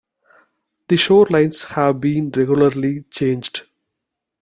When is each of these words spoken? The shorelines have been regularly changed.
The 0.87 0.95
shorelines 0.95 1.63
have 1.75 2.01
been 2.01 2.31
regularly 2.31 3.03
changed. 3.11 3.67